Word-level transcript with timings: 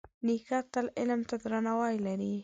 نیکه 0.25 0.59
تل 0.73 0.87
علم 0.99 1.21
ته 1.29 1.35
درناوی 1.43 1.95
لري. 2.05 2.33